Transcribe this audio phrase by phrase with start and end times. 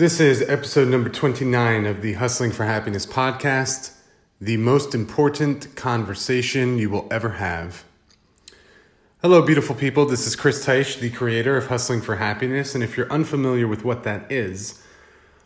[0.00, 3.92] This is episode number 29 of the Hustling for Happiness podcast,
[4.40, 7.84] the most important conversation you will ever have.
[9.20, 10.06] Hello, beautiful people.
[10.06, 12.74] This is Chris Teich, the creator of Hustling for Happiness.
[12.74, 14.82] And if you're unfamiliar with what that is,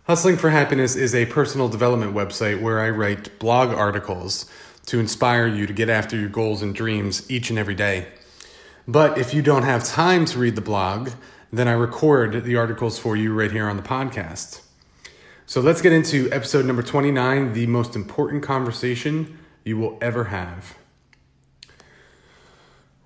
[0.04, 4.48] Hustling for Happiness is a personal development website where I write blog articles
[4.86, 8.06] to inspire you to get after your goals and dreams each and every day.
[8.86, 11.10] But if you don't have time to read the blog,
[11.58, 14.60] then I record the articles for you right here on the podcast.
[15.46, 20.74] So let's get into episode number 29 the most important conversation you will ever have.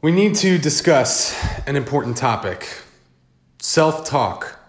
[0.00, 2.68] We need to discuss an important topic
[3.58, 4.60] self talk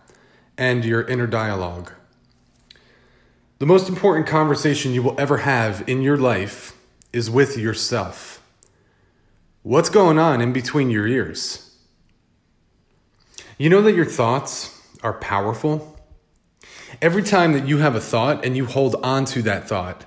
[0.58, 1.92] and your inner dialogue.
[3.60, 6.76] The most important conversation you will ever have in your life
[7.14, 8.42] is with yourself.
[9.62, 11.69] What's going on in between your ears?
[13.62, 16.00] You know that your thoughts are powerful?
[17.02, 20.06] Every time that you have a thought and you hold on to that thought,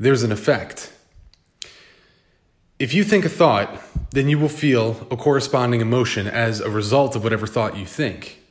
[0.00, 0.92] there's an effect.
[2.80, 7.14] If you think a thought, then you will feel a corresponding emotion as a result
[7.14, 8.42] of whatever thought you think.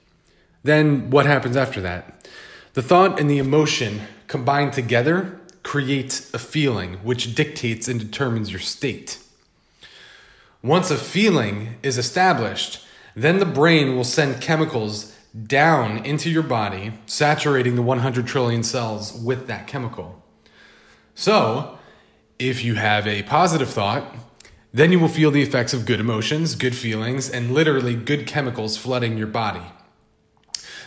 [0.64, 2.26] Then what happens after that?
[2.72, 8.62] The thought and the emotion combined together create a feeling which dictates and determines your
[8.62, 9.20] state.
[10.64, 12.87] Once a feeling is established,
[13.18, 15.12] then the brain will send chemicals
[15.46, 20.24] down into your body, saturating the 100 trillion cells with that chemical.
[21.16, 21.80] So,
[22.38, 24.16] if you have a positive thought,
[24.72, 28.78] then you will feel the effects of good emotions, good feelings, and literally good chemicals
[28.78, 29.66] flooding your body.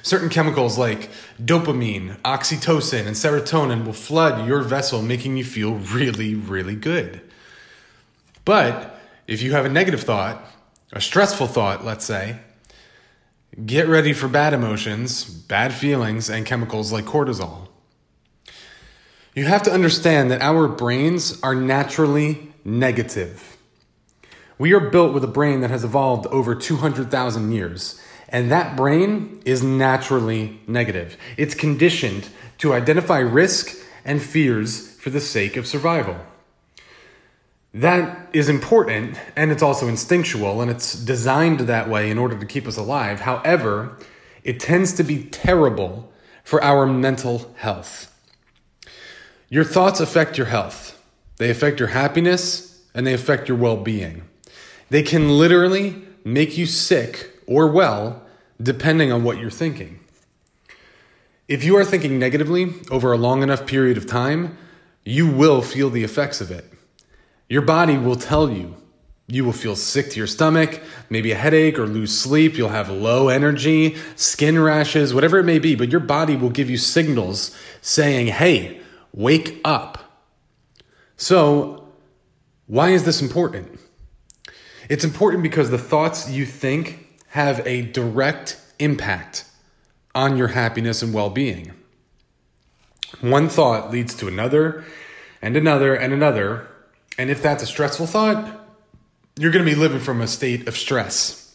[0.03, 1.11] Certain chemicals like
[1.43, 7.23] dopamine, oxytocin, and serotonin will flood your vessel, making you feel really, really good.
[8.45, 10.45] But if you have a negative thought,
[10.93, 12.39] a stressful thought, let's say,
[13.65, 17.69] get ready for bad emotions, bad feelings, and chemicals like cortisol.
[19.35, 23.57] You have to understand that our brains are naturally negative.
[24.59, 29.41] We are built with a brain that has evolved over 200,000 years, and that brain
[29.45, 31.17] is naturally negative.
[31.37, 32.29] It's conditioned
[32.59, 36.17] to identify risk and fears for the sake of survival.
[37.73, 42.47] That is important and it's also instinctual and it's designed that way in order to
[42.47, 43.21] keep us alive.
[43.21, 43.97] However,
[44.43, 46.11] it tends to be terrible
[46.43, 48.07] for our mental health.
[49.49, 51.01] Your thoughts affect your health,
[51.37, 54.23] they affect your happiness, and they affect your well being.
[54.91, 58.23] They can literally make you sick or well
[58.61, 60.01] depending on what you're thinking.
[61.49, 64.57] If you are thinking negatively over a long enough period of time,
[65.05, 66.65] you will feel the effects of it.
[67.51, 68.77] Your body will tell you.
[69.27, 72.57] You will feel sick to your stomach, maybe a headache or lose sleep.
[72.57, 76.71] You'll have low energy, skin rashes, whatever it may be, but your body will give
[76.71, 78.81] you signals saying, hey,
[79.13, 80.23] wake up.
[81.17, 81.89] So,
[82.67, 83.81] why is this important?
[84.89, 89.45] It's important because the thoughts you think have a direct impact
[90.15, 91.73] on your happiness and well being.
[93.21, 94.85] One thought leads to another
[95.43, 96.70] and another and another
[97.21, 98.67] and if that's a stressful thought,
[99.39, 101.55] you're going to be living from a state of stress,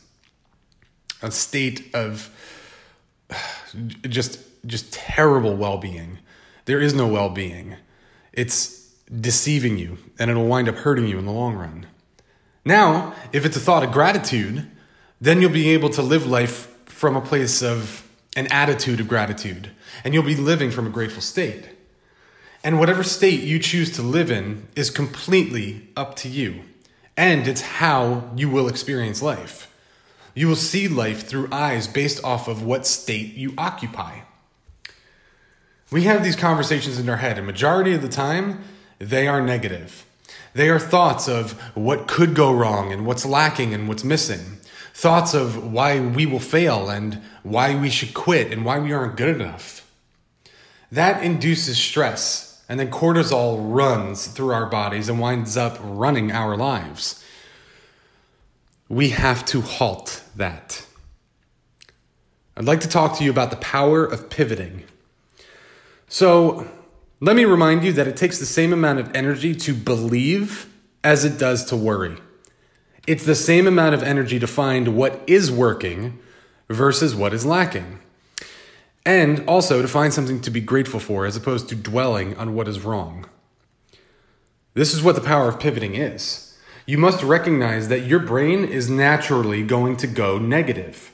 [1.23, 2.29] a state of
[4.07, 6.19] just just terrible well-being.
[6.65, 7.77] There is no well-being.
[8.31, 11.87] It's deceiving you and it'll wind up hurting you in the long run.
[12.63, 14.69] Now, if it's a thought of gratitude,
[15.19, 19.71] then you'll be able to live life from a place of an attitude of gratitude
[20.03, 21.69] and you'll be living from a grateful state.
[22.65, 26.61] And whatever state you choose to live in is completely up to you.
[27.15, 29.71] And it's how you will experience life.
[30.33, 34.21] You will see life through eyes based off of what state you occupy.
[35.91, 38.63] We have these conversations in our head, and majority of the time,
[38.97, 40.03] they are negative.
[40.55, 44.57] They are thoughts of what could go wrong and what's lacking and what's missing.
[44.95, 49.17] Thoughts of why we will fail and why we should quit and why we aren't
[49.17, 49.87] good enough.
[50.91, 56.57] That induces stress and then cortisol runs through our bodies and winds up running our
[56.57, 57.23] lives.
[58.89, 60.85] We have to halt that.
[62.57, 64.83] I'd like to talk to you about the power of pivoting.
[66.07, 66.67] So,
[67.19, 70.71] let me remind you that it takes the same amount of energy to believe
[71.03, 72.17] as it does to worry.
[73.07, 76.19] It's the same amount of energy to find what is working
[76.69, 77.99] versus what is lacking
[79.05, 82.67] and also to find something to be grateful for as opposed to dwelling on what
[82.67, 83.25] is wrong.
[84.73, 86.57] This is what the power of pivoting is.
[86.85, 91.11] You must recognize that your brain is naturally going to go negative.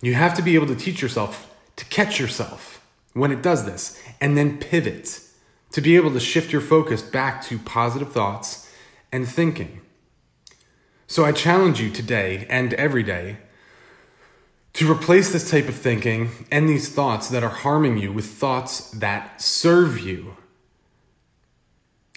[0.00, 4.02] You have to be able to teach yourself to catch yourself when it does this,
[4.20, 5.20] and then pivot
[5.70, 8.70] to be able to shift your focus back to positive thoughts
[9.12, 9.80] and thinking.
[11.06, 13.38] So I challenge you today and every day
[14.74, 18.90] to replace this type of thinking and these thoughts that are harming you with thoughts
[18.90, 20.36] that serve you.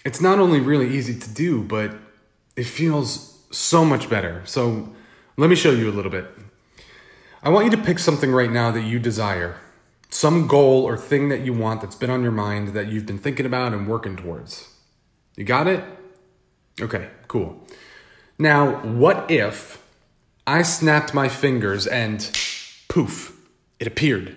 [0.04, 1.94] It's not only really easy to do, but
[2.56, 4.42] it feels so much better.
[4.44, 4.92] So
[5.36, 6.26] let me show you a little bit.
[7.42, 9.56] I want you to pick something right now that you desire,
[10.10, 13.18] some goal or thing that you want that's been on your mind that you've been
[13.18, 14.68] thinking about and working towards.
[15.36, 15.84] You got it?
[16.80, 17.64] Okay, cool.
[18.36, 19.80] Now, what if
[20.48, 22.20] I snapped my fingers and
[22.98, 23.38] poof,
[23.78, 24.34] it appeared?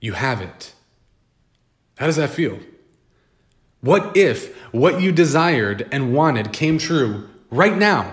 [0.00, 0.72] You have it.
[1.98, 2.60] How does that feel?
[3.80, 8.12] What if what you desired and wanted came true right now?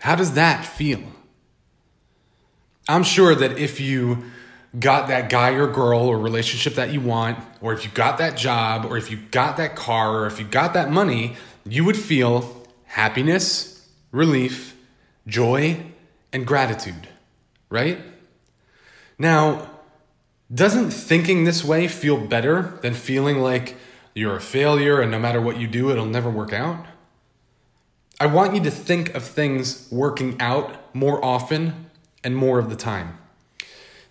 [0.00, 1.02] How does that feel?
[2.88, 4.24] I'm sure that if you
[4.78, 8.38] got that guy or girl or relationship that you want, or if you got that
[8.38, 11.36] job, or if you got that car, or if you got that money,
[11.68, 14.74] you would feel happiness, relief,
[15.26, 15.78] joy,
[16.32, 17.08] and gratitude,
[17.68, 17.98] right?
[19.18, 19.70] Now,
[20.52, 23.76] doesn't thinking this way feel better than feeling like
[24.14, 26.86] you're a failure and no matter what you do, it'll never work out?
[28.20, 31.90] I want you to think of things working out more often
[32.22, 33.18] and more of the time.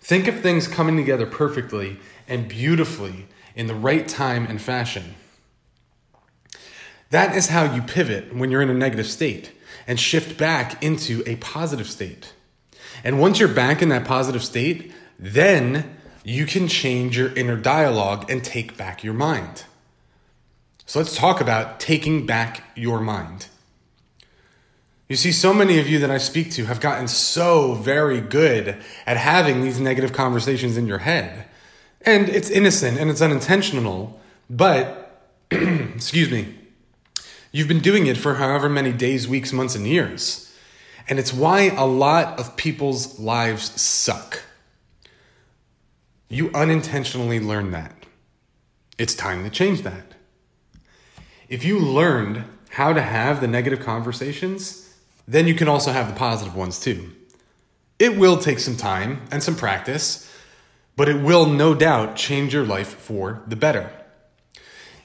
[0.00, 1.98] Think of things coming together perfectly
[2.28, 5.14] and beautifully in the right time and fashion.
[7.10, 9.52] That is how you pivot when you're in a negative state
[9.86, 12.34] and shift back into a positive state.
[13.04, 18.30] And once you're back in that positive state, then you can change your inner dialogue
[18.30, 19.64] and take back your mind.
[20.86, 23.48] So let's talk about taking back your mind.
[25.08, 28.78] You see, so many of you that I speak to have gotten so very good
[29.06, 31.46] at having these negative conversations in your head.
[32.00, 34.18] And it's innocent and it's unintentional,
[34.48, 36.54] but, excuse me,
[37.52, 40.53] you've been doing it for however many days, weeks, months, and years.
[41.08, 44.42] And it's why a lot of people's lives suck.
[46.28, 48.06] You unintentionally learn that.
[48.98, 50.14] It's time to change that.
[51.48, 54.94] If you learned how to have the negative conversations,
[55.28, 57.12] then you can also have the positive ones too.
[57.98, 60.30] It will take some time and some practice,
[60.96, 63.90] but it will no doubt change your life for the better.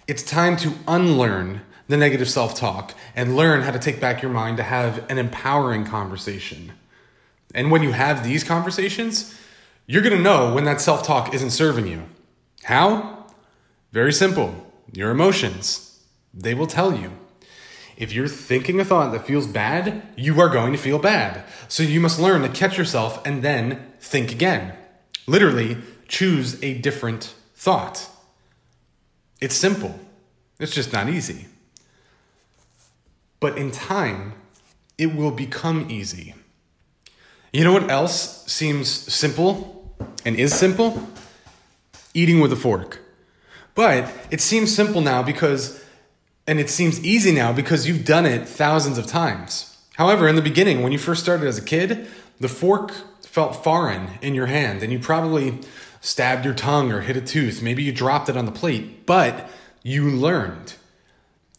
[0.08, 4.32] It's time to unlearn the negative self talk and learn how to take back your
[4.32, 6.72] mind to have an empowering conversation.
[7.54, 9.38] And when you have these conversations,
[9.88, 12.04] you're gonna know when that self talk isn't serving you.
[12.64, 13.26] How?
[13.92, 16.00] Very simple your emotions.
[16.34, 17.12] They will tell you.
[17.98, 21.44] If you're thinking a thought that feels bad, you are going to feel bad.
[21.68, 24.74] So you must learn to catch yourself and then think again.
[25.28, 25.78] Literally,
[26.08, 28.08] choose a different thought.
[29.42, 30.00] It's simple,
[30.60, 31.49] it's just not easy.
[33.40, 34.34] But in time,
[34.98, 36.36] it will become easy.
[37.54, 39.96] You know what else seems simple
[40.26, 41.08] and is simple?
[42.14, 43.00] Eating with a fork.
[43.76, 45.84] But it seems simple now because
[46.46, 49.78] and it seems easy now because you've done it thousands of times.
[49.96, 52.08] However, in the beginning, when you first started as a kid,
[52.40, 52.92] the fork
[53.22, 55.60] felt foreign in your hand and you probably
[56.02, 57.62] stabbed your tongue or hit a tooth.
[57.62, 59.48] Maybe you dropped it on the plate, but
[59.84, 60.74] you learned.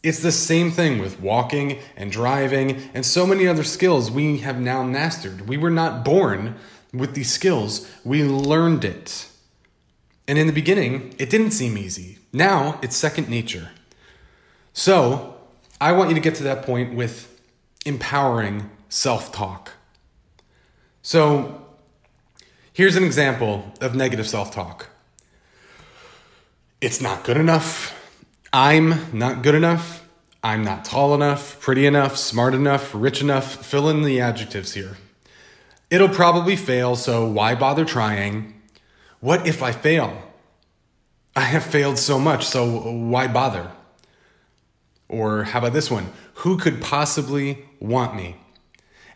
[0.03, 4.59] It's the same thing with walking and driving and so many other skills we have
[4.59, 5.47] now mastered.
[5.47, 6.55] We were not born
[6.93, 9.27] with these skills, we learned it.
[10.27, 12.17] And in the beginning, it didn't seem easy.
[12.33, 13.69] Now it's second nature.
[14.73, 15.35] So,
[15.79, 17.41] I want you to get to that point with
[17.85, 19.71] empowering self talk.
[21.01, 21.65] So,
[22.71, 24.87] here's an example of negative self talk
[26.81, 28.00] it's not good enough.
[28.53, 30.07] I'm not good enough.
[30.43, 33.65] I'm not tall enough, pretty enough, smart enough, rich enough.
[33.65, 34.97] Fill in the adjectives here.
[35.89, 38.59] It'll probably fail, so why bother trying?
[39.19, 40.21] What if I fail?
[41.35, 43.71] I have failed so much, so why bother?
[45.07, 46.11] Or how about this one?
[46.35, 48.35] Who could possibly want me?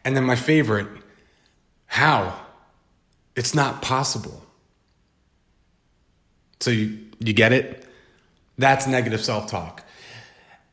[0.03, 0.87] And then my favorite,
[1.87, 2.39] how?
[3.35, 4.43] It's not possible.
[6.59, 7.85] So you, you get it?
[8.57, 9.83] That's negative self talk.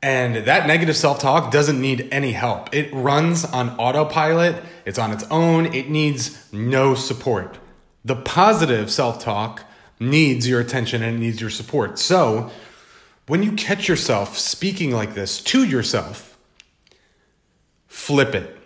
[0.02, 2.74] And that negative self talk doesn't need any help.
[2.74, 7.58] It runs on autopilot, it's on its own, it needs no support.
[8.04, 9.64] The positive self talk
[10.00, 11.98] needs your attention and it needs your support.
[11.98, 12.50] So
[13.28, 16.36] when you catch yourself speaking like this to yourself,
[17.86, 18.58] flip it.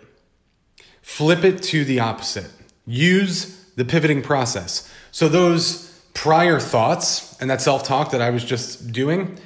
[1.03, 2.51] Flip it to the opposite.
[2.85, 4.91] Use the pivoting process.
[5.11, 5.86] So those
[6.17, 9.37] prior thoughts and that self talk that I was just doing,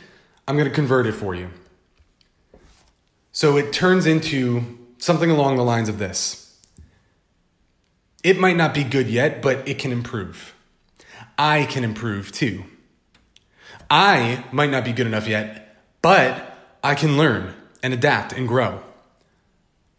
[0.47, 1.49] I'm going to convert it for you.
[3.33, 6.57] So it turns into something along the lines of this
[8.23, 10.55] It might not be good yet, but it can improve.
[11.37, 12.63] I can improve too.
[13.89, 18.81] I might not be good enough yet, but I can learn and adapt and grow.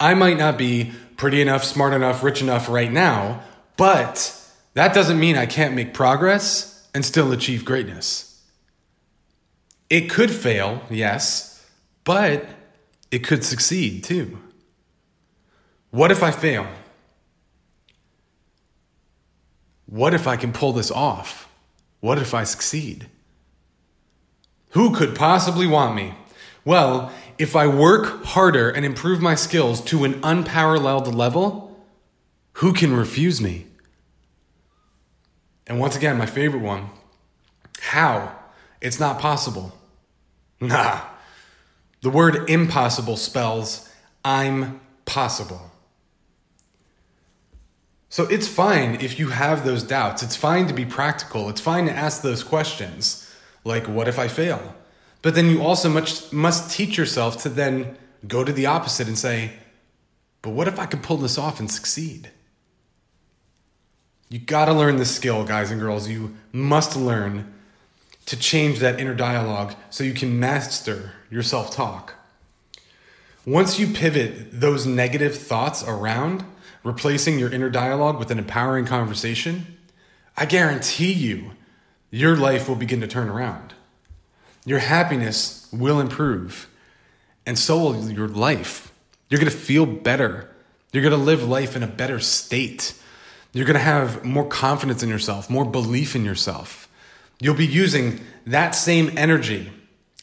[0.00, 3.42] I might not be pretty enough, smart enough, rich enough right now,
[3.76, 4.41] but
[4.74, 8.42] that doesn't mean I can't make progress and still achieve greatness.
[9.90, 11.66] It could fail, yes,
[12.04, 12.46] but
[13.10, 14.38] it could succeed too.
[15.90, 16.66] What if I fail?
[19.86, 21.48] What if I can pull this off?
[22.00, 23.06] What if I succeed?
[24.70, 26.14] Who could possibly want me?
[26.64, 31.78] Well, if I work harder and improve my skills to an unparalleled level,
[32.54, 33.66] who can refuse me?
[35.72, 36.90] And once again, my favorite one
[37.80, 38.36] how?
[38.82, 39.72] It's not possible.
[40.60, 41.00] Nah.
[42.02, 43.88] The word impossible spells
[44.24, 45.72] I'm possible.
[48.10, 50.22] So it's fine if you have those doubts.
[50.22, 51.48] It's fine to be practical.
[51.48, 53.28] It's fine to ask those questions
[53.64, 54.76] like, what if I fail?
[55.22, 57.96] But then you also much, must teach yourself to then
[58.28, 59.52] go to the opposite and say,
[60.42, 62.30] but what if I could pull this off and succeed?
[64.32, 66.08] You gotta learn this skill, guys and girls.
[66.08, 67.52] You must learn
[68.24, 72.14] to change that inner dialogue so you can master your self talk.
[73.44, 76.46] Once you pivot those negative thoughts around,
[76.82, 79.76] replacing your inner dialogue with an empowering conversation,
[80.34, 81.50] I guarantee you,
[82.10, 83.74] your life will begin to turn around.
[84.64, 86.70] Your happiness will improve,
[87.44, 88.94] and so will your life.
[89.28, 90.48] You're gonna feel better.
[90.90, 92.94] You're gonna live life in a better state.
[93.52, 96.88] You're gonna have more confidence in yourself, more belief in yourself.
[97.40, 99.70] You'll be using that same energy,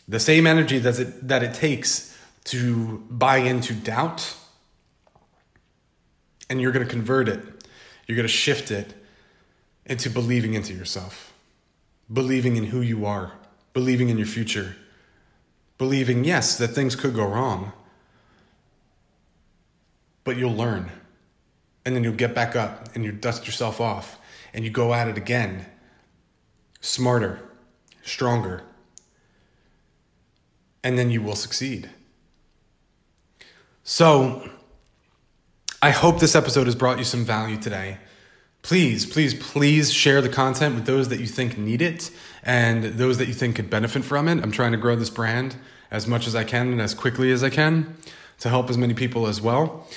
[0.08, 4.36] the same energy that it, that it takes to buy into doubt,
[6.50, 7.44] and you're gonna convert it.
[8.08, 8.94] You're gonna shift it
[9.86, 11.32] into believing into yourself,
[12.12, 13.34] believing in who you are
[13.74, 14.76] believing in your future,
[15.78, 17.72] believing, yes, that things could go wrong,
[20.24, 20.92] but you'll learn.
[21.86, 24.20] And then you'll get back up and you dust yourself off
[24.54, 25.66] and you go at it again,
[26.82, 27.40] smarter,
[28.04, 28.64] stronger,
[30.84, 31.90] and then you will succeed.
[33.84, 34.50] So,
[35.82, 38.00] I hope this episode has brought you some value today.
[38.62, 42.12] Please, please, please share the content with those that you think need it
[42.44, 44.44] and those that you think could benefit from it.
[44.44, 45.56] I'm trying to grow this brand
[45.90, 47.96] as much as I can and as quickly as I can
[48.40, 49.88] to help as many people as well.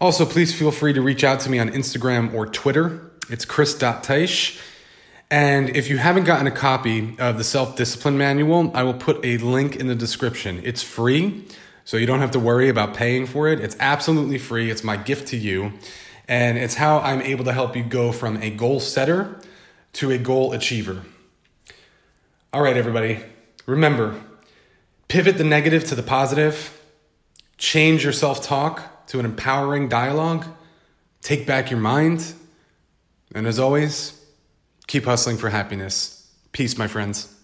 [0.00, 3.10] Also, please feel free to reach out to me on Instagram or Twitter.
[3.30, 4.60] It's chris.teisch.
[5.28, 9.24] And if you haven't gotten a copy of the self discipline manual, I will put
[9.24, 10.60] a link in the description.
[10.62, 11.44] It's free,
[11.84, 13.60] so you don't have to worry about paying for it.
[13.60, 14.70] It's absolutely free.
[14.70, 15.72] It's my gift to you.
[16.28, 19.40] And it's how I'm able to help you go from a goal setter
[19.94, 21.02] to a goal achiever.
[22.52, 23.18] All right, everybody,
[23.66, 24.20] remember
[25.08, 26.80] pivot the negative to the positive,
[27.56, 30.46] change your self talk to an empowering dialogue,
[31.22, 32.34] take back your mind,
[33.34, 34.24] and as always,
[34.86, 36.30] keep hustling for happiness.
[36.52, 37.34] Peace, my friends.